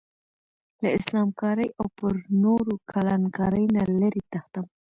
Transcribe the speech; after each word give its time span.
له 0.81 0.89
اسلام 0.99 1.29
کارۍ 1.41 1.69
او 1.79 1.85
پر 1.97 2.13
نورو 2.43 2.73
کلان 2.91 3.23
کارۍ 3.37 3.65
نه 3.75 3.81
لرې 3.99 4.21
تښتم. 4.31 4.65